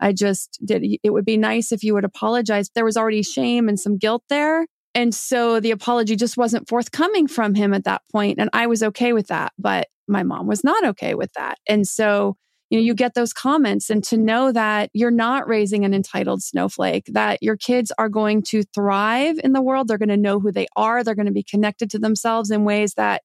[0.00, 0.84] I just did.
[1.02, 2.70] It would be nice if you would apologize.
[2.74, 4.66] There was already shame and some guilt there.
[4.94, 8.82] And so the apology just wasn't forthcoming from him at that point, And I was
[8.82, 9.52] okay with that.
[9.58, 11.58] But my mom was not okay with that.
[11.68, 12.36] And so
[12.70, 16.42] you know, you get those comments and to know that you're not raising an entitled
[16.42, 19.88] snowflake, that your kids are going to thrive in the world.
[19.88, 21.02] They're going to know who they are.
[21.02, 23.22] They're going to be connected to themselves in ways that,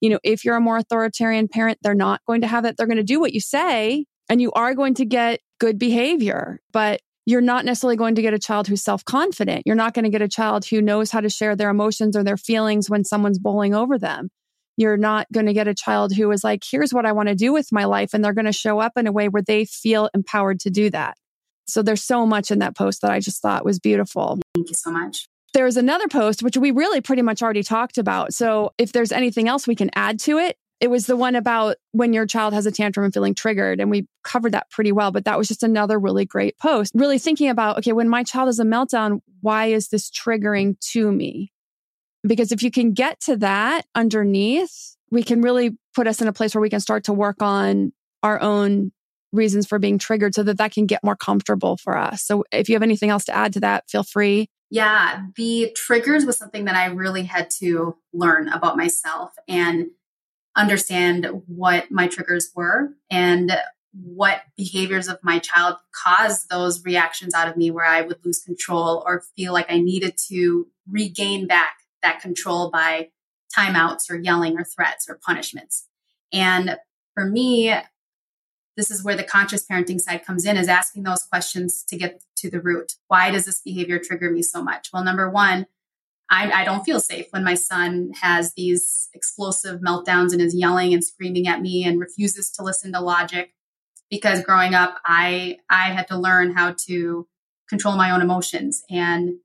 [0.00, 2.76] you know, if you're a more authoritarian parent, they're not going to have that.
[2.76, 6.60] They're going to do what you say and you are going to get good behavior,
[6.72, 9.62] but you're not necessarily going to get a child who's self confident.
[9.64, 12.24] You're not going to get a child who knows how to share their emotions or
[12.24, 14.28] their feelings when someone's bowling over them.
[14.76, 17.34] You're not going to get a child who is like, here's what I want to
[17.34, 18.14] do with my life.
[18.14, 20.90] And they're going to show up in a way where they feel empowered to do
[20.90, 21.16] that.
[21.66, 24.38] So there's so much in that post that I just thought was beautiful.
[24.54, 25.26] Thank you so much.
[25.54, 28.32] There's another post, which we really pretty much already talked about.
[28.32, 31.76] So if there's anything else we can add to it, it was the one about
[31.92, 33.78] when your child has a tantrum and feeling triggered.
[33.78, 36.92] And we covered that pretty well, but that was just another really great post.
[36.94, 41.12] Really thinking about, okay, when my child has a meltdown, why is this triggering to
[41.12, 41.52] me?
[42.26, 46.32] Because if you can get to that underneath, we can really put us in a
[46.32, 47.92] place where we can start to work on
[48.22, 48.92] our own
[49.32, 52.22] reasons for being triggered so that that can get more comfortable for us.
[52.22, 54.48] So if you have anything else to add to that, feel free.
[54.70, 59.88] Yeah, the triggers was something that I really had to learn about myself and
[60.56, 63.52] understand what my triggers were and
[63.92, 68.42] what behaviors of my child caused those reactions out of me where I would lose
[68.42, 73.10] control or feel like I needed to regain back that control by
[73.56, 75.86] timeouts or yelling or threats or punishments.
[76.32, 76.78] And
[77.14, 77.74] for me,
[78.76, 82.22] this is where the conscious parenting side comes in is asking those questions to get
[82.36, 82.94] to the root.
[83.08, 84.88] Why does this behavior trigger me so much?
[84.92, 85.66] Well, number one,
[86.30, 90.94] I, I don't feel safe when my son has these explosive meltdowns and is yelling
[90.94, 93.52] and screaming at me and refuses to listen to logic.
[94.08, 97.26] Because growing up, I I had to learn how to
[97.68, 99.36] control my own emotions and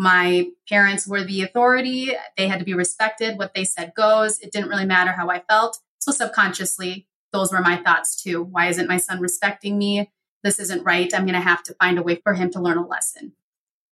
[0.00, 2.12] my parents were the authority.
[2.38, 3.36] They had to be respected.
[3.36, 4.38] What they said goes.
[4.38, 5.76] It didn't really matter how I felt.
[5.98, 8.42] So subconsciously, those were my thoughts too.
[8.42, 10.10] Why isn't my son respecting me?
[10.42, 11.12] This isn't right.
[11.12, 13.34] I'm going to have to find a way for him to learn a lesson.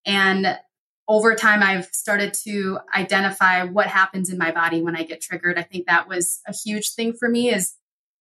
[0.06, 0.58] And
[1.06, 5.58] over time, I've started to identify what happens in my body when I get triggered.
[5.58, 7.74] I think that was a huge thing for me is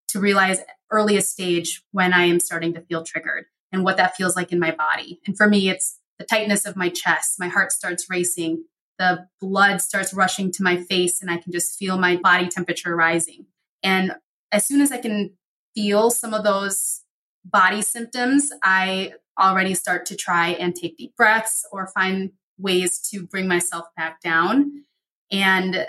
[0.10, 0.60] to realize
[0.92, 4.60] earliest stage when I am starting to feel triggered and what that feels like in
[4.60, 5.22] my body.
[5.26, 7.36] And for me, it's the tightness of my chest.
[7.40, 8.66] My heart starts racing.
[9.00, 12.96] The blood starts rushing to my face, and I can just feel my body temperature
[12.96, 13.46] rising.
[13.84, 14.16] And
[14.52, 15.34] as soon as I can
[15.76, 17.02] feel some of those
[17.46, 23.26] body symptoms, I already start to try and take deep breaths or find ways to
[23.26, 24.84] bring myself back down.
[25.32, 25.88] And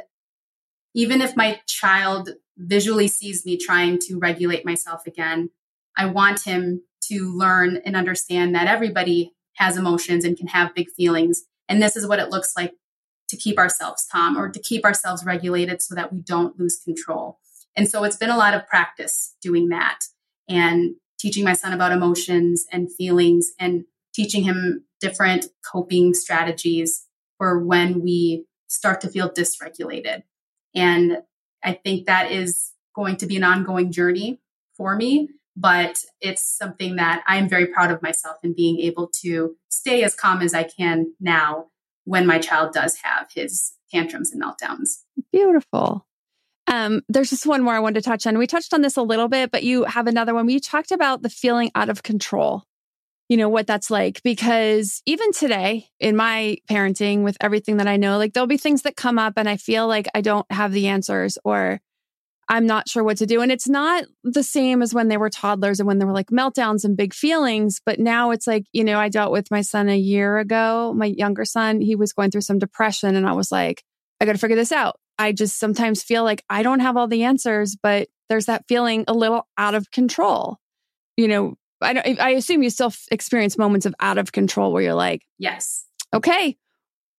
[0.95, 5.51] even if my child visually sees me trying to regulate myself again,
[5.97, 10.89] I want him to learn and understand that everybody has emotions and can have big
[10.91, 11.45] feelings.
[11.69, 12.75] And this is what it looks like
[13.29, 17.39] to keep ourselves calm or to keep ourselves regulated so that we don't lose control.
[17.77, 20.01] And so it's been a lot of practice doing that
[20.49, 23.85] and teaching my son about emotions and feelings and
[24.15, 27.07] teaching him different coping strategies
[27.37, 30.23] for when we start to feel dysregulated.
[30.75, 31.19] And
[31.63, 34.41] I think that is going to be an ongoing journey
[34.77, 35.29] for me
[35.61, 40.15] but it's something that I'm very proud of myself in being able to stay as
[40.15, 41.67] calm as I can now
[42.05, 44.99] when my child does have his tantrums and meltdowns.
[45.33, 46.07] Beautiful.
[46.69, 48.39] Um, there's just one more I wanted to touch on.
[48.39, 50.47] We touched on this a little bit, but you have another one.
[50.47, 52.63] We talked about the feeling out of control,
[53.29, 54.23] you know, what that's like.
[54.23, 58.83] Because even today in my parenting, with everything that I know, like there'll be things
[58.83, 61.81] that come up and I feel like I don't have the answers or
[62.49, 63.43] I'm not sure what to do.
[63.43, 66.29] And it's not the same as when they were toddlers and when there were like
[66.29, 67.81] meltdowns and big feelings.
[67.85, 71.07] But now it's like, you know, I dealt with my son a year ago, my
[71.07, 73.17] younger son, he was going through some depression.
[73.17, 73.85] And I was like,
[74.21, 74.99] I got to figure this out.
[75.19, 79.05] I just sometimes feel like I don't have all the answers, but there's that feeling
[79.09, 80.57] a little out of control.
[81.17, 84.83] You know, I, don't, I assume you still experience moments of out of control where
[84.83, 85.85] you're like, yes,
[86.15, 86.57] okay,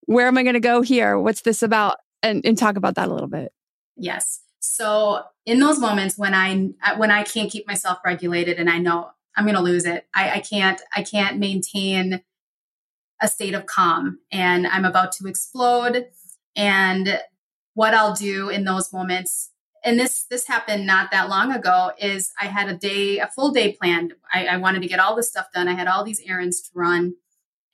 [0.06, 1.20] where am I going to go here?
[1.20, 1.98] What's this about?
[2.24, 3.52] And, and talk about that a little bit.
[3.96, 4.42] Yes.
[4.60, 9.12] So in those moments when I when I can't keep myself regulated and I know
[9.36, 12.22] I'm going to lose it, I, I can't I can't maintain
[13.22, 16.08] a state of calm and I'm about to explode.
[16.56, 17.20] And
[17.74, 19.52] what I'll do in those moments,
[19.84, 23.52] and this this happened not that long ago, is I had a day, a full
[23.52, 24.14] day planned.
[24.34, 25.68] I, I wanted to get all this stuff done.
[25.70, 27.16] I had all these errands to run,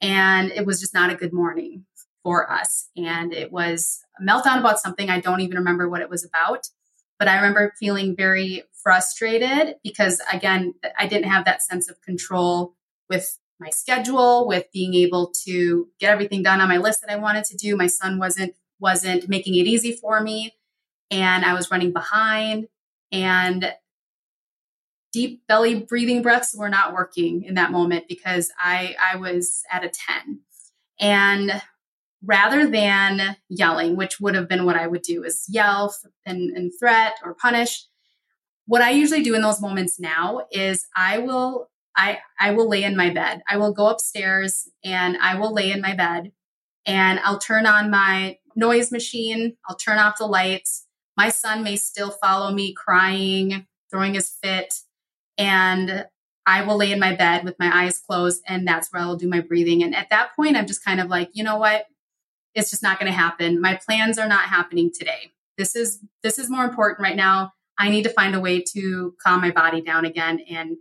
[0.02, 1.86] and it was just not a good morning
[2.26, 2.90] for us.
[2.98, 6.68] And it was a meltdown about something I don't even remember what it was about.
[7.20, 12.74] But I remember feeling very frustrated because, again, I didn't have that sense of control
[13.10, 17.16] with my schedule, with being able to get everything done on my list that I
[17.18, 17.78] wanted to do.
[17.78, 20.56] My son wasn't wasn't making it easy for me,
[21.12, 22.68] and I was running behind.
[23.12, 23.72] And
[25.14, 29.86] deep belly breathing breaths were not working in that moment because I I was at
[29.86, 30.42] a ten.
[31.00, 31.62] And
[32.26, 35.94] rather than yelling, which would have been what I would do is yell
[36.26, 37.86] and, and threat or punish.
[38.66, 42.84] What I usually do in those moments now is I will I I will lay
[42.84, 43.42] in my bed.
[43.48, 46.32] I will go upstairs and I will lay in my bed
[46.86, 49.58] and I'll turn on my noise machine.
[49.68, 50.88] I'll turn off the lights.
[51.16, 54.74] My son may still follow me crying, throwing his fit,
[55.38, 56.08] and
[56.46, 59.28] I will lay in my bed with my eyes closed and that's where I'll do
[59.28, 59.82] my breathing.
[59.82, 61.86] And at that point, I'm just kind of like, you know what?
[62.56, 63.62] It's just not going to happen.
[63.62, 65.34] My plans are not happening today.
[65.58, 67.54] This is this is more important right now.
[67.78, 70.78] I need to find a way to calm my body down again and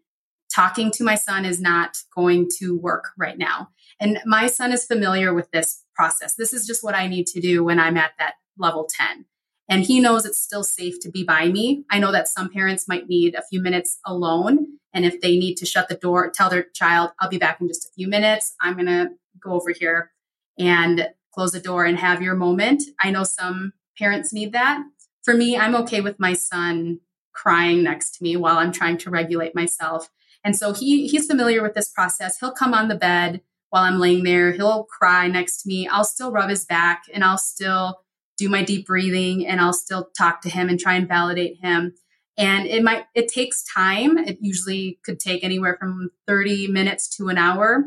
[0.54, 3.70] talking to my son is not going to work right now.
[4.00, 6.34] And my son is familiar with this process.
[6.36, 9.24] This is just what I need to do when I'm at that level 10.
[9.68, 11.84] And he knows it's still safe to be by me.
[11.90, 14.66] I know that some parents might need a few minutes alone.
[14.92, 17.68] And if they need to shut the door, tell their child, I'll be back in
[17.68, 18.54] just a few minutes.
[18.60, 19.08] I'm going to
[19.42, 20.12] go over here
[20.58, 22.82] and close the door and have your moment.
[23.02, 24.82] I know some parents need that.
[25.24, 27.00] For me, I'm okay with my son
[27.32, 30.08] crying next to me while I'm trying to regulate myself.
[30.44, 32.38] And so he he's familiar with this process.
[32.38, 34.52] He'll come on the bed while I'm laying there.
[34.52, 35.88] He'll cry next to me.
[35.88, 38.02] I'll still rub his back and I'll still
[38.36, 41.94] do my deep breathing and I'll still talk to him and try and validate him.
[42.36, 44.18] And it might it takes time.
[44.18, 47.84] It usually could take anywhere from 30 minutes to an hour.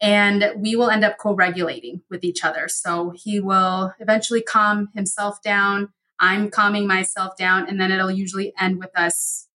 [0.00, 2.68] And we will end up co-regulating with each other.
[2.68, 5.90] So he will eventually calm himself down.
[6.18, 9.48] I'm calming myself down, and then it'll usually end with us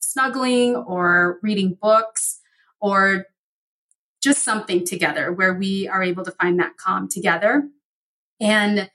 [0.00, 2.40] snuggling or reading books
[2.80, 3.26] or
[4.22, 7.68] just something together where we are able to find that calm together.
[8.40, 8.90] And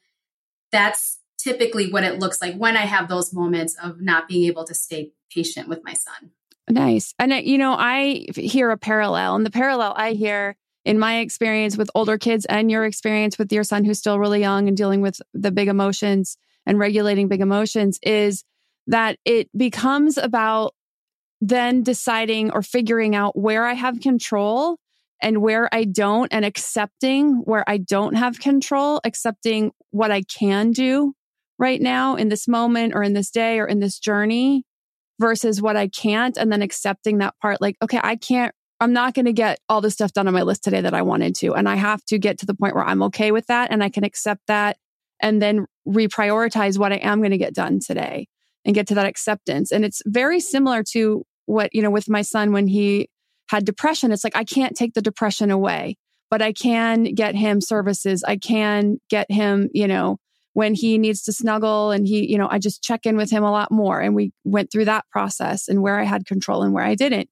[0.71, 4.63] that's typically what it looks like when I have those moments of not being able
[4.65, 6.31] to stay patient with my son.
[6.69, 7.13] Nice.
[7.17, 10.55] And, uh, you know, I hear a parallel, and the parallel I hear
[10.87, 14.39] in my experience with older kids and your experience with your son who's still really
[14.39, 18.45] young and dealing with the big emotions and regulating big emotions is
[18.87, 20.73] that it becomes about
[21.41, 24.77] then deciding or figuring out where I have control
[25.21, 30.71] and where I don't and accepting where I don't have control, accepting what I can
[30.71, 31.13] do
[31.59, 34.63] right now in this moment or in this day or in this journey
[35.19, 36.37] versus what I can't.
[36.37, 39.81] And then accepting that part like, okay, I can't, I'm not going to get all
[39.81, 41.53] the stuff done on my list today that I wanted to.
[41.53, 43.89] And I have to get to the point where I'm okay with that and I
[43.89, 44.77] can accept that
[45.19, 48.27] and then reprioritize what I am going to get done today
[48.65, 49.71] and get to that acceptance.
[49.71, 53.09] And it's very similar to what, you know, with my son when he
[53.49, 55.95] had depression, it's like, I can't take the depression away,
[56.29, 58.23] but I can get him services.
[58.23, 60.17] I can get him, you know,
[60.53, 63.43] when he needs to snuggle and he, you know, I just check in with him
[63.43, 64.01] a lot more.
[64.01, 67.29] And we went through that process and where I had control and where I didn't.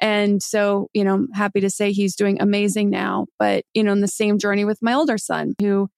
[0.00, 3.26] And so, you know, I'm happy to say he's doing amazing now.
[3.38, 5.88] But, you know, in the same journey with my older son who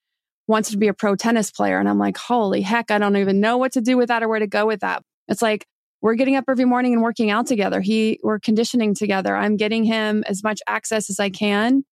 [0.47, 1.79] wants to be a pro tennis player.
[1.79, 4.29] And I'm like, holy heck, I don't even know what to do with that or
[4.29, 5.03] where to go with that.
[5.29, 5.67] It's like,
[6.03, 7.81] we're getting up every morning and working out together.
[7.81, 9.37] He, we're conditioning together.
[9.37, 11.85] I'm getting him as much access as I can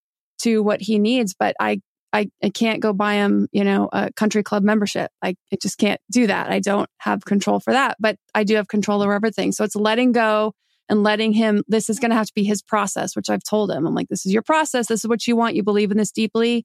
[0.43, 1.81] to what he needs, but I,
[2.13, 5.11] I, I can't go buy him, you know, a country club membership.
[5.23, 6.51] I, I just can't do that.
[6.51, 9.53] I don't have control for that, but I do have control over everything.
[9.53, 10.55] So it's letting go
[10.89, 13.71] and letting him, this is going to have to be his process, which I've told
[13.71, 13.87] him.
[13.87, 14.87] I'm like, this is your process.
[14.87, 15.55] This is what you want.
[15.55, 16.65] You believe in this deeply.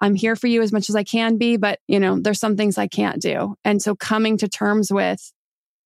[0.00, 2.56] I'm here for you as much as I can be, but you know, there's some
[2.56, 3.54] things I can't do.
[3.64, 5.32] And so coming to terms with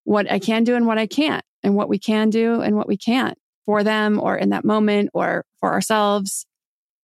[0.04, 2.86] what I can do and what I can't, and what we can do and what
[2.86, 6.46] we can't for them or in that moment or for ourselves.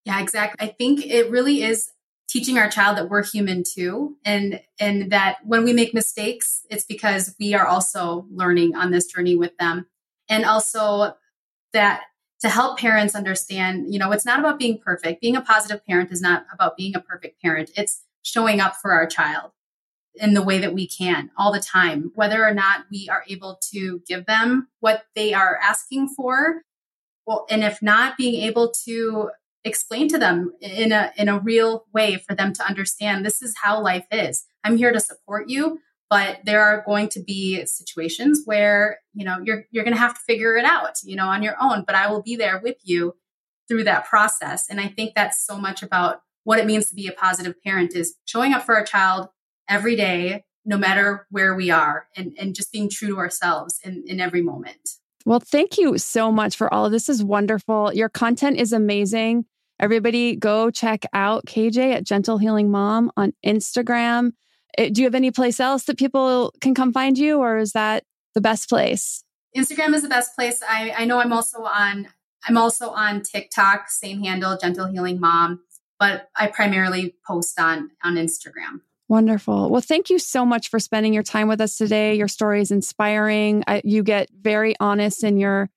[0.05, 0.69] Yeah, exactly.
[0.69, 1.91] I think it really is
[2.29, 6.85] teaching our child that we're human too and and that when we make mistakes it's
[6.85, 9.87] because we are also learning on this journey with them
[10.31, 11.15] and also
[11.75, 12.05] that
[12.41, 16.11] to help parents understand you know it's not about being perfect being a positive parent
[16.11, 19.51] is not about being a perfect parent it's showing up for our child
[20.15, 23.59] in the way that we can all the time, whether or not we are able
[23.73, 26.63] to give them what they are asking for.
[27.27, 29.31] Well, and if not, being able to
[29.63, 33.55] explain to them in a in a real way for them to understand this is
[33.63, 34.45] how life is.
[34.65, 35.79] I'm here to support you,
[36.11, 40.15] but there are going to be situations where, you know, you're you're going to have
[40.15, 42.77] to figure it out, you know, on your own, but I will be there with
[42.83, 43.15] you
[43.69, 44.69] through that process.
[44.69, 47.95] And I think that's so much about what it means to be a positive parent
[47.95, 49.29] is showing up for our child
[49.69, 54.03] every day, no matter where we are, and, and just being true to ourselves in,
[54.07, 54.91] in every moment.
[55.25, 57.09] Well, thank you so much for all of this.
[57.09, 57.93] is wonderful.
[57.93, 59.45] Your content is amazing.
[59.79, 64.33] Everybody go check out KJ at Gentle Healing Mom on Instagram.
[64.79, 67.73] Eh, do you have any place else that people can come find you or is
[67.73, 68.05] that
[68.35, 69.25] the best place?
[69.57, 70.63] Instagram is the best place.
[70.69, 72.09] I, I know I'm also on
[72.49, 75.61] I'm also on TikTok, same handle, Gentle Healing Mom,
[75.99, 78.81] but I primarily post on on Instagram.
[79.09, 79.71] Wonderful.
[79.71, 82.15] Well, thank you so much for spending your time with us today.
[82.15, 83.65] Your story is inspiring.
[83.67, 85.69] I, you get very honest in your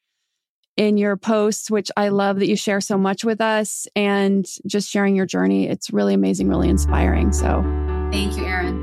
[0.78, 4.90] in your posts, which I love that you share so much with us and just
[4.90, 5.68] sharing your journey.
[5.68, 7.32] It's really amazing, really inspiring.
[7.32, 7.64] So,
[8.12, 8.83] thank you, Erin.